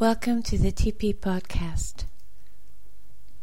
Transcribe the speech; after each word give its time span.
Welcome 0.00 0.44
to 0.44 0.56
the 0.56 0.70
TP 0.70 1.12
Podcast. 1.12 2.04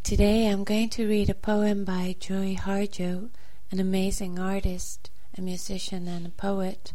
Today 0.03 0.47
I'm 0.47 0.63
going 0.63 0.87
to 0.91 1.05
read 1.05 1.29
a 1.29 1.33
poem 1.33 1.83
by 1.83 2.15
Joy 2.17 2.55
Harjo, 2.55 3.29
an 3.71 3.81
amazing 3.81 4.39
artist, 4.39 5.09
a 5.37 5.41
musician, 5.41 6.07
and 6.07 6.25
a 6.25 6.29
poet, 6.29 6.93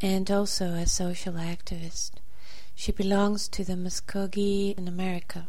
and 0.00 0.30
also 0.30 0.68
a 0.68 0.86
social 0.86 1.34
activist. 1.34 2.12
She 2.74 2.90
belongs 2.90 3.48
to 3.48 3.64
the 3.64 3.74
Muskogee 3.74 4.78
in 4.78 4.88
America. 4.88 5.46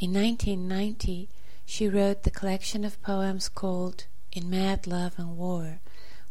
In 0.00 0.12
1990, 0.12 1.28
she 1.64 1.88
wrote 1.88 2.24
the 2.24 2.30
collection 2.32 2.84
of 2.84 3.00
poems 3.04 3.48
called 3.48 4.06
In 4.32 4.50
Mad 4.50 4.88
Love 4.88 5.14
and 5.16 5.36
War, 5.36 5.78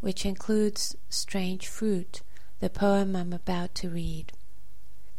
which 0.02 0.26
includes 0.26 0.98
Strange 1.08 1.70
Fruit, 1.70 2.22
the 2.60 2.70
poem 2.70 3.16
I'm 3.16 3.32
about 3.32 3.74
to 3.76 3.90
read. 3.90 4.34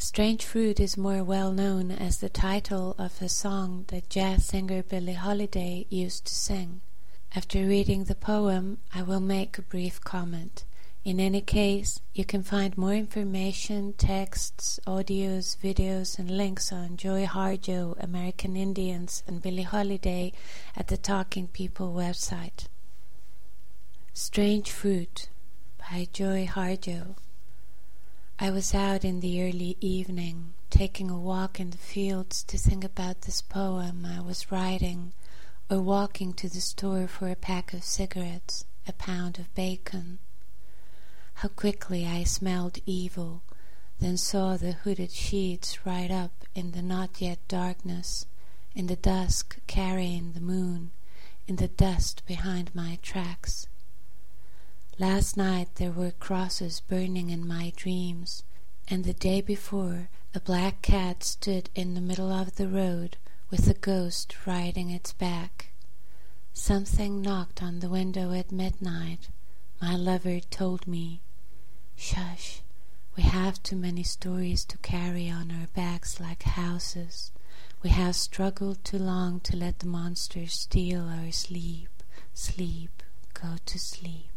Strange 0.05 0.45
Fruit 0.45 0.81
is 0.81 0.99
more 0.99 1.25
well 1.25 1.51
known 1.51 1.91
as 1.91 2.19
the 2.19 2.29
title 2.29 2.95
of 2.99 3.23
a 3.23 3.29
song 3.29 3.87
that 3.89 4.11
jazz 4.11 4.45
singer 4.45 4.83
Billie 4.83 5.15
Holiday 5.15 5.87
used 5.89 6.27
to 6.27 6.35
sing. 6.35 6.83
After 7.35 7.61
reading 7.67 8.05
the 8.05 8.15
poem, 8.15 8.77
I 8.95 9.01
will 9.01 9.19
make 9.19 9.57
a 9.57 9.63
brief 9.63 10.03
comment. 10.03 10.65
In 11.07 11.19
any 11.19 11.41
case, 11.41 12.03
you 12.13 12.27
can 12.27 12.43
find 12.43 12.77
more 12.77 12.93
information, 12.93 13.95
texts, 13.95 14.79
audios, 14.87 15.57
videos, 15.57 16.19
and 16.19 16.31
links 16.31 16.71
on 16.71 16.99
Joy 16.99 17.25
Harjo, 17.25 17.97
American 17.99 18.57
Indians, 18.57 19.23
and 19.27 19.41
Billie 19.41 19.63
Holiday 19.63 20.35
at 20.77 20.89
the 20.89 20.99
Talking 20.99 21.49
People 21.49 21.95
website. 21.95 22.67
Strange 24.13 24.71
Fruit 24.71 25.31
by 25.79 26.09
Joy 26.13 26.47
Harjo. 26.47 27.17
I 28.37 28.51
was 28.51 28.75
out 28.75 29.05
in 29.05 29.21
the 29.21 29.41
early 29.45 29.77
evening, 29.81 30.55
taking 30.69 31.09
a 31.09 31.17
walk 31.17 31.61
in 31.61 31.71
the 31.71 31.79
fields 31.79 32.43
to 32.45 32.59
think 32.59 32.83
about 32.83 33.23
this 33.23 33.41
poem 33.41 34.05
I 34.05 34.21
was 34.21 34.51
writing, 34.51 35.13
or 35.71 35.81
walking 35.81 36.33
to 36.35 36.49
the 36.49 36.61
store 36.61 37.07
for 37.07 37.29
a 37.29 37.37
pack 37.37 37.73
of 37.73 37.85
cigarettes, 37.85 38.65
a 38.89 38.93
pound 38.93 39.39
of 39.39 39.55
bacon. 39.55 40.19
How 41.35 41.49
quickly 41.49 42.07
I 42.07 42.25
smelled 42.25 42.79
evil, 42.87 43.43
then 44.01 44.17
saw 44.17 44.57
the 44.57 44.73
hooded 44.73 45.13
sheets 45.13 45.87
right 45.87 46.11
up 46.11 46.45
in 46.57 46.73
the 46.73 46.83
not 46.83 47.21
yet 47.21 47.39
darkness, 47.47 48.27
in 48.75 48.89
the 48.89 48.97
dusk 48.97 49.59
carrying 49.69 50.33
the 50.33 50.41
moon, 50.41 50.91
in 51.47 51.57
the 51.57 51.69
dust 51.69 52.25
behind 52.27 52.75
my 52.75 52.99
tracks. 53.01 53.69
Last 54.99 55.37
night 55.37 55.75
there 55.75 55.91
were 55.91 56.13
crosses 56.13 56.79
burning 56.79 57.31
in 57.31 57.49
my 57.49 57.73
dreams, 57.75 58.45
and 58.87 59.03
the 59.03 59.13
day 59.13 59.41
before 59.41 60.09
a 60.33 60.39
black 60.39 60.83
cat 60.83 61.25
stood 61.25 61.69
in 61.75 61.95
the 61.95 62.01
middle 62.01 62.31
of 62.31 62.55
the 62.55 62.69
road 62.69 63.17
with 63.51 63.69
a 63.69 63.75
ghost 63.75 64.37
riding 64.47 64.91
its 64.91 65.13
back. 65.13 65.73
Something 66.53 67.21
knocked 67.21 67.61
on 67.61 67.81
the 67.81 67.89
window 67.89 68.31
at 68.33 68.53
midnight. 68.53 69.31
My 69.83 69.97
lover 69.97 70.39
told 70.39 70.87
me, 70.87 71.23
Shush, 71.97 72.63
we 73.17 73.25
have 73.25 73.61
too 73.65 73.77
many 73.77 74.05
stories 74.05 74.65
to 74.67 74.79
carry 74.79 75.29
on 75.29 75.51
our 75.51 75.67
backs 75.75 76.21
like 76.21 76.45
houses. 76.45 77.33
We 77.83 77.91
have 77.91 78.15
struggled 78.15 78.85
too 78.85 78.99
long 78.99 79.41
to 79.41 79.57
let 79.57 79.81
the 79.81 79.87
monsters 79.87 80.53
steal 80.53 81.09
our 81.09 81.33
sleep. 81.33 81.89
Sleep, 82.33 83.03
go 83.35 83.57
to 83.67 83.79
sleep. 83.79 84.34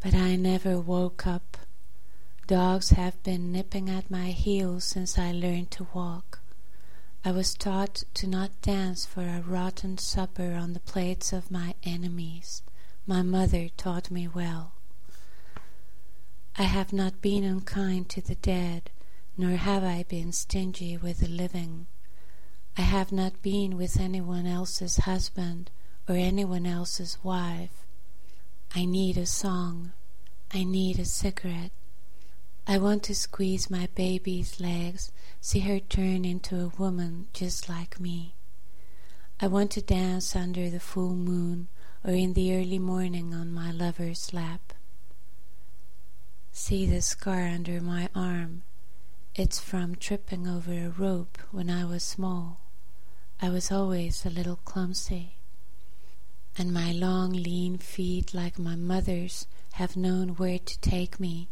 But 0.00 0.14
I 0.14 0.36
never 0.36 0.78
woke 0.78 1.26
up. 1.26 1.56
Dogs 2.46 2.90
have 2.90 3.22
been 3.22 3.52
nipping 3.52 3.90
at 3.90 4.10
my 4.10 4.28
heels 4.28 4.84
since 4.84 5.18
I 5.18 5.32
learned 5.32 5.70
to 5.72 5.88
walk. 5.92 6.40
I 7.24 7.32
was 7.32 7.52
taught 7.52 8.04
to 8.14 8.26
not 8.26 8.62
dance 8.62 9.04
for 9.04 9.22
a 9.22 9.42
rotten 9.42 9.98
supper 9.98 10.54
on 10.54 10.72
the 10.72 10.80
plates 10.80 11.32
of 11.32 11.50
my 11.50 11.74
enemies. 11.82 12.62
My 13.06 13.22
mother 13.22 13.68
taught 13.76 14.10
me 14.10 14.28
well. 14.28 14.72
I 16.56 16.62
have 16.62 16.92
not 16.92 17.20
been 17.20 17.44
unkind 17.44 18.08
to 18.10 18.20
the 18.20 18.36
dead, 18.36 18.90
nor 19.36 19.56
have 19.56 19.84
I 19.84 20.04
been 20.04 20.32
stingy 20.32 20.96
with 20.96 21.18
the 21.18 21.28
living. 21.28 21.86
I 22.76 22.82
have 22.82 23.12
not 23.12 23.42
been 23.42 23.76
with 23.76 23.98
anyone 23.98 24.46
else's 24.46 24.98
husband 24.98 25.70
or 26.08 26.14
anyone 26.14 26.66
else's 26.66 27.18
wife. 27.22 27.84
I 28.74 28.84
need 28.84 29.16
a 29.16 29.26
song. 29.26 29.92
I 30.52 30.64
need 30.64 30.98
a 30.98 31.04
cigarette. 31.04 31.72
I 32.66 32.78
want 32.78 33.02
to 33.04 33.14
squeeze 33.14 33.70
my 33.70 33.88
baby's 33.94 34.60
legs, 34.60 35.12
see 35.40 35.60
her 35.60 35.78
turn 35.78 36.24
into 36.24 36.60
a 36.60 36.72
woman 36.80 37.28
just 37.32 37.68
like 37.68 38.00
me. 38.00 38.34
I 39.40 39.46
want 39.46 39.70
to 39.72 39.82
dance 39.82 40.34
under 40.34 40.68
the 40.70 40.80
full 40.80 41.14
moon 41.14 41.68
or 42.04 42.12
in 42.12 42.32
the 42.32 42.54
early 42.56 42.78
morning 42.78 43.34
on 43.34 43.52
my 43.52 43.70
lover's 43.70 44.32
lap. 44.32 44.72
See 46.52 46.86
the 46.86 47.02
scar 47.02 47.42
under 47.42 47.80
my 47.80 48.08
arm. 48.14 48.62
It's 49.34 49.60
from 49.60 49.96
tripping 49.96 50.48
over 50.48 50.72
a 50.72 50.88
rope 50.88 51.38
when 51.50 51.70
I 51.70 51.84
was 51.84 52.02
small. 52.02 52.60
I 53.40 53.50
was 53.50 53.70
always 53.70 54.24
a 54.26 54.30
little 54.30 54.58
clumsy 54.64 55.34
and 56.58 56.74
my 56.74 56.90
long 56.90 57.32
lean 57.32 57.78
feet 57.78 58.34
like 58.34 58.58
my 58.58 58.74
mother's 58.74 59.46
have 59.72 59.96
known 59.96 60.30
where 60.30 60.58
to 60.58 60.80
take 60.80 61.20
me 61.20 61.48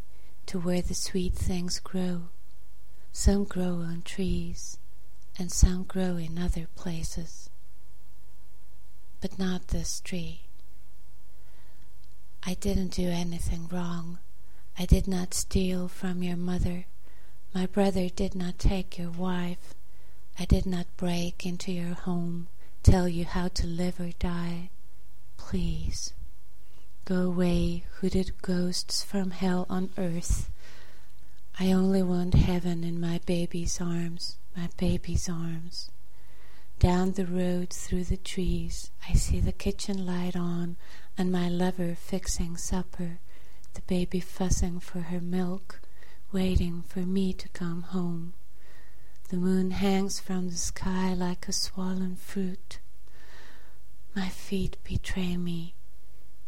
to 0.46 0.58
where 0.58 0.82
the 0.82 0.94
sweet 0.94 1.34
things 1.34 1.78
grow. 1.80 2.22
Some 3.12 3.44
grow 3.44 3.76
on 3.80 4.02
trees, 4.04 4.78
and 5.38 5.50
some 5.50 5.84
grow 5.84 6.16
in 6.16 6.38
other 6.38 6.66
places, 6.76 7.50
but 9.20 9.38
not 9.38 9.68
this 9.68 10.00
tree. 10.00 10.40
I 12.44 12.54
didn't 12.54 12.92
do 12.92 13.08
anything 13.08 13.68
wrong. 13.68 14.18
I 14.78 14.86
did 14.86 15.08
not 15.08 15.34
steal 15.34 15.88
from 15.88 16.22
your 16.22 16.36
mother. 16.36 16.84
My 17.54 17.66
brother 17.66 18.08
did 18.08 18.34
not 18.34 18.58
take 18.58 18.98
your 18.98 19.10
wife. 19.10 19.74
I 20.38 20.44
did 20.44 20.66
not 20.66 20.86
break 20.96 21.46
into 21.46 21.72
your 21.72 21.94
home, 21.94 22.48
tell 22.82 23.08
you 23.08 23.24
how 23.24 23.48
to 23.48 23.66
live 23.66 23.98
or 23.98 24.12
die. 24.18 24.70
Please, 25.38 26.12
go 27.06 27.22
away, 27.22 27.84
hooded 28.00 28.32
ghosts 28.42 29.04
from 29.04 29.30
hell 29.30 29.64
on 29.70 29.88
earth. 29.96 30.50
I 31.58 31.70
only 31.70 32.02
want 32.02 32.34
heaven 32.34 32.82
in 32.82 33.00
my 33.00 33.20
baby's 33.24 33.80
arms, 33.80 34.38
my 34.56 34.68
baby's 34.76 35.28
arms. 35.28 35.88
Down 36.80 37.12
the 37.12 37.24
road 37.24 37.70
through 37.70 38.04
the 38.04 38.16
trees, 38.16 38.90
I 39.08 39.12
see 39.12 39.38
the 39.38 39.52
kitchen 39.52 40.04
light 40.04 40.34
on, 40.34 40.74
and 41.16 41.30
my 41.30 41.48
lover 41.48 41.94
fixing 41.94 42.56
supper, 42.56 43.20
the 43.74 43.82
baby 43.82 44.18
fussing 44.18 44.80
for 44.80 45.02
her 45.02 45.20
milk, 45.20 45.78
waiting 46.32 46.82
for 46.88 47.06
me 47.06 47.32
to 47.34 47.48
come 47.50 47.82
home. 47.82 48.32
The 49.28 49.36
moon 49.36 49.70
hangs 49.70 50.18
from 50.18 50.50
the 50.50 50.56
sky 50.56 51.14
like 51.14 51.46
a 51.46 51.52
swollen 51.52 52.16
fruit. 52.16 52.80
My 54.16 54.28
feet 54.28 54.76
betray 54.82 55.36
me. 55.36 55.75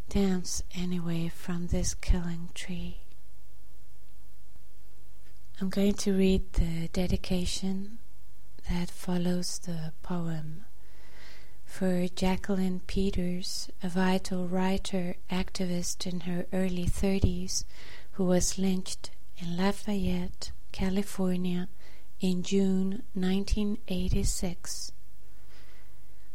Dance 0.09 0.63
anyway 0.75 1.29
from 1.29 1.67
this 1.67 1.93
killing 1.93 2.49
tree. 2.55 3.03
I'm 5.61 5.69
going 5.69 5.93
to 5.95 6.17
read 6.17 6.51
the 6.55 6.89
dedication 6.89 7.99
that 8.71 8.89
follows 8.89 9.59
the 9.59 9.93
poem. 10.03 10.65
For 11.67 12.09
Jacqueline 12.09 12.81
Peters, 12.87 13.69
a 13.83 13.91
vital 13.91 14.49
writer, 14.49 15.17
activist 15.31 16.11
in 16.11 16.21
her 16.21 16.47
early 16.55 16.87
30s, 16.87 17.65
who 18.13 18.25
was 18.25 18.59
lynched 18.59 19.11
in 19.37 19.59
Lafayette, 19.59 20.53
California 20.73 21.69
in 22.19 22.43
June 22.43 23.03
1986 23.13 24.93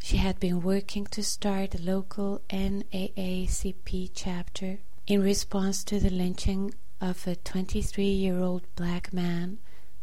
she 0.03 0.17
had 0.17 0.37
been 0.37 0.61
working 0.61 1.05
to 1.05 1.23
start 1.23 1.73
a 1.73 1.81
local 1.81 2.41
NAACP 2.49 4.11
chapter 4.13 4.79
in 5.07 5.23
response 5.23 5.81
to 5.85 5.97
the 5.97 6.09
lynching 6.09 6.73
of 6.99 7.25
a 7.25 7.37
23 7.37 8.03
year 8.03 8.37
old 8.37 8.63
black 8.75 9.13
man, 9.13 9.59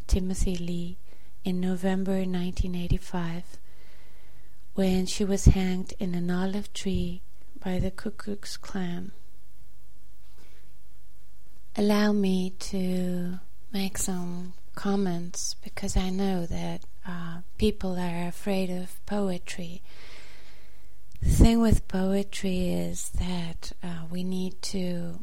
Timothy 0.06 0.56
Lee, 0.56 0.96
in 1.44 1.60
November 1.60 2.12
1985, 2.12 3.58
when 4.72 5.04
she 5.04 5.22
was 5.22 5.44
hanged 5.44 5.92
in 5.98 6.14
an 6.14 6.30
olive 6.30 6.72
tree 6.72 7.20
by 7.62 7.78
the 7.78 7.90
Ku 7.90 8.10
Klux 8.10 8.56
Klan. 8.56 9.12
Allow 11.76 12.12
me 12.12 12.54
to 12.58 13.38
make 13.70 13.98
some 13.98 14.54
comments 14.74 15.56
because 15.62 15.94
I 15.94 16.08
know 16.08 16.46
that 16.46 16.84
uh, 17.06 17.39
people 17.60 17.98
are 17.98 18.26
afraid 18.26 18.70
of 18.70 19.04
poetry. 19.04 19.82
The 21.20 21.28
thing 21.28 21.60
with 21.60 21.86
poetry 21.88 22.70
is 22.70 23.10
that 23.10 23.72
uh, 23.82 24.06
we 24.10 24.24
need 24.24 24.62
to 24.72 25.20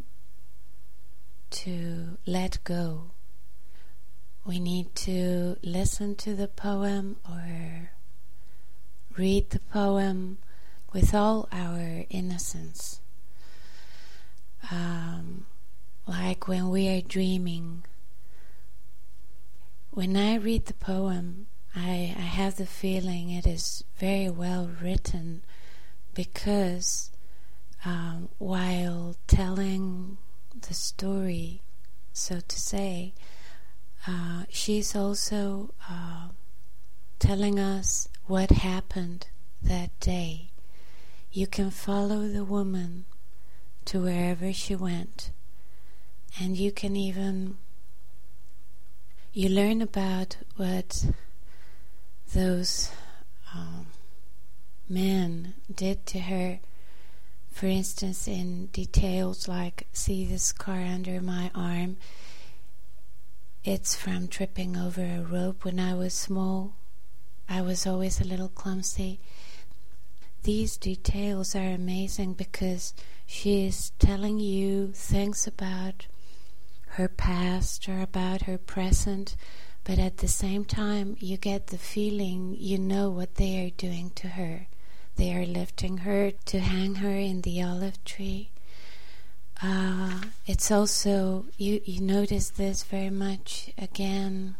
to 1.50 2.20
let 2.28 2.64
go. 2.64 3.10
we 4.46 4.60
need 4.60 4.94
to 4.96 5.58
listen 5.64 6.16
to 6.16 6.36
the 6.36 6.48
poem 6.48 7.18
or 7.28 7.90
read 9.18 9.50
the 9.50 9.60
poem 9.60 10.38
with 10.94 11.16
all 11.16 11.50
our 11.52 12.06
innocence. 12.12 13.02
Um, 14.72 15.48
like 16.08 16.48
when 16.48 16.70
we 16.70 16.88
are 16.88 17.02
dreaming. 17.02 17.84
When 19.90 20.16
I 20.16 20.36
read 20.36 20.68
the 20.68 20.76
poem, 20.76 21.48
I, 21.76 22.16
I 22.18 22.22
have 22.22 22.58
the 22.58 22.66
feeling 22.66 23.30
it 23.30 23.46
is 23.46 23.84
very 23.98 24.30
well 24.30 24.70
written 24.82 25.44
because 26.14 27.12
um, 27.86 28.30
while 28.38 29.16
telling 29.28 30.18
the 30.68 30.74
story, 30.74 31.62
so 32.14 32.40
to 32.40 32.60
say, 32.60 33.14
uh, 34.08 34.44
she's 34.50 34.96
also 34.96 35.74
uh, 35.90 36.30
telling 37.20 37.60
us 37.60 38.08
what 38.26 38.52
happened 38.52 39.28
that 39.62 39.98
day. 40.00 40.50
You 41.32 41.46
can 41.46 41.70
follow 41.70 42.28
the 42.28 42.44
woman 42.44 43.06
to 43.86 44.02
wherever 44.02 44.52
she 44.52 44.76
went, 44.76 45.32
and 46.40 46.58
you 46.58 46.72
can 46.72 46.96
even 46.96 47.58
you 49.34 49.50
learn 49.50 49.82
about 49.82 50.38
what 50.56 51.06
those 52.34 52.92
um, 53.54 53.88
men 54.90 55.54
did 55.74 56.06
to 56.08 56.20
her. 56.20 56.60
For 57.52 57.66
instance, 57.66 58.28
in 58.28 58.68
details 58.68 59.48
like, 59.48 59.88
see 59.92 60.26
this 60.26 60.44
scar 60.44 60.82
under 60.82 61.22
my 61.22 61.50
arm. 61.56 61.98
It's 63.64 63.96
from 63.96 64.28
tripping 64.28 64.78
over 64.78 65.02
a 65.02 65.24
rope 65.24 65.66
when 65.66 65.80
I 65.80 65.94
was 65.94 66.14
small. 66.14 66.76
I 67.50 67.62
was 67.62 67.88
always 67.88 68.22
a 68.22 68.26
little 68.26 68.50
clumsy. 68.50 69.20
These 70.44 70.78
details 70.78 71.56
are 71.56 71.70
amazing 71.70 72.34
because 72.34 72.94
she 73.26 73.66
is 73.66 73.92
telling 74.00 74.40
you 74.40 74.92
things 74.94 75.48
about 75.48 76.08
her 76.92 77.08
past 77.08 77.90
or 77.90 78.00
about 78.02 78.44
her 78.44 78.58
present 78.58 79.36
but 79.88 80.00
at 80.00 80.18
the 80.18 80.28
same 80.28 80.66
time, 80.66 81.16
you 81.22 81.38
get 81.38 81.68
the 81.68 81.78
feeling 81.78 82.58
you 82.60 82.78
know 82.78 83.10
what 83.10 83.36
they 83.36 83.66
are 83.66 83.70
doing 83.70 84.12
to 84.16 84.28
her. 84.28 84.68
They 85.16 85.34
are 85.34 85.46
lifting 85.46 86.00
her 86.00 86.32
to 86.32 86.60
hang 86.60 86.96
her 86.96 87.16
in 87.16 87.40
the 87.44 87.64
olive 87.64 88.04
tree. 88.04 88.50
Uh, 89.64 90.24
it's 90.46 90.72
also, 90.72 91.46
you, 91.58 91.80
you 91.86 92.02
notice 92.02 92.50
this 92.50 92.84
very 92.84 93.10
much 93.10 93.72
again 93.78 94.56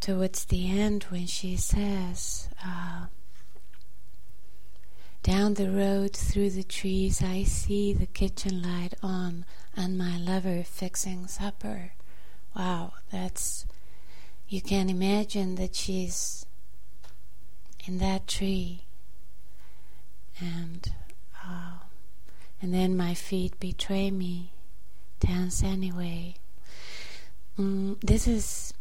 towards 0.00 0.46
the 0.46 0.76
end 0.76 1.04
when 1.04 1.26
she 1.26 1.56
says, 1.56 2.48
uh, 2.66 3.06
Down 5.22 5.54
the 5.54 5.70
road 5.70 6.14
through 6.16 6.50
the 6.50 6.64
trees, 6.64 7.22
I 7.22 7.44
see 7.44 7.92
the 7.92 8.06
kitchen 8.06 8.60
light 8.60 8.94
on 9.04 9.44
and 9.76 9.96
my 9.96 10.18
lover 10.18 10.64
fixing 10.64 11.28
supper. 11.28 11.92
Wow, 12.56 12.94
that's 13.12 13.66
you 14.48 14.60
can 14.60 14.88
imagine 14.90 15.54
that 15.56 15.74
she's 15.74 16.46
in 17.86 17.98
that 17.98 18.26
tree 18.26 18.84
and 20.40 20.92
uh, 21.44 21.78
and 22.60 22.72
then 22.72 22.96
my 22.96 23.14
feet 23.14 23.58
betray 23.60 24.10
me 24.10 24.52
dance 25.20 25.62
anyway. 25.62 26.34
Mm, 27.58 28.00
this 28.00 28.26
is 28.26 28.74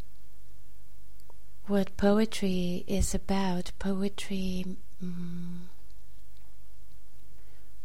what 1.68 1.96
poetry 1.98 2.84
is 2.88 3.14
about. 3.14 3.72
Poetry 3.80 4.66
mm, 5.04 5.60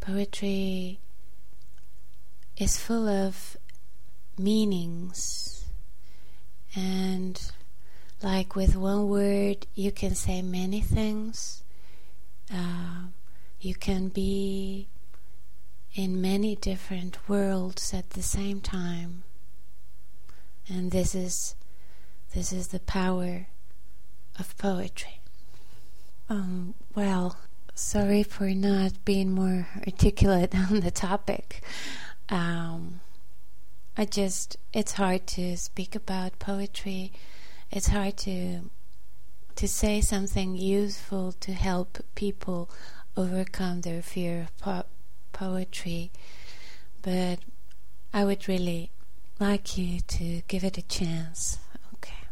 poetry 0.01 1.01
is 2.57 2.79
full 2.79 3.09
of 3.09 3.57
meanings 4.37 5.67
and 6.75 7.53
like 8.23 8.57
with 8.57 8.77
one 8.77 9.09
word, 9.09 9.67
you 9.75 9.93
can 9.93 10.15
say 10.15 10.43
many 10.43 10.81
things. 10.81 11.63
Uh, 12.53 13.07
you 13.61 13.75
can 13.75 14.09
be 14.09 14.89
in 15.95 16.21
many 16.21 16.57
different 16.57 17.29
worlds 17.29 17.95
at 17.95 18.11
the 18.11 18.23
same 18.23 18.61
time. 18.61 19.23
And 20.69 20.91
this 20.91 21.15
is 21.15 21.55
this 22.35 22.53
is 22.53 22.69
the 22.69 22.81
power 22.81 23.47
of 24.39 24.57
poetry. 24.59 25.21
Um, 26.29 26.75
well, 26.95 27.37
sorry 27.75 28.23
for 28.23 28.51
not 28.51 29.05
being 29.05 29.33
more 29.33 29.67
articulate 29.87 30.55
on 30.71 30.81
the 30.81 30.91
topic. 30.91 31.63
Um, 32.29 33.01
I 33.97 34.05
just 34.05 34.57
it's 34.73 34.93
hard 34.93 35.27
to 35.29 35.57
speak 35.57 35.95
about 35.95 36.39
poetry 36.39 37.13
it's 37.71 37.89
hard 37.89 38.17
to 38.19 38.71
to 39.57 39.67
say 39.67 40.01
something 40.01 40.57
useful 40.57 41.33
to 41.33 41.53
help 41.53 41.99
people 42.15 42.71
overcome 43.17 43.81
their 43.81 44.01
fear 44.03 44.43
of 44.43 44.59
po- 44.59 44.85
poetry, 45.33 46.13
but 47.03 47.41
I 48.15 48.25
would 48.25 48.47
really 48.47 48.91
like 49.41 49.77
you 49.77 50.01
to 50.01 50.43
give 50.47 50.63
it 50.63 50.79
a 50.79 50.83
chance. 50.83 51.59
Okay. 51.95 52.23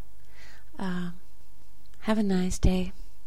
Um, 0.79 1.15
have 2.01 2.19
a 2.19 2.23
nice 2.23 2.59
day. 2.61 2.93